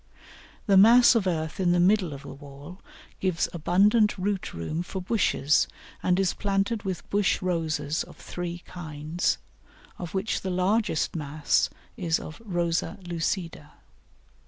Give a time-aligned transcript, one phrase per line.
[0.65, 2.81] The mass of earth in the middle of the wall
[3.19, 5.67] gives abundant root room for bushes,
[6.01, 9.37] and is planted with bush Roses of three kinds,
[9.99, 13.73] of which the largest mass is of Rosa lucida.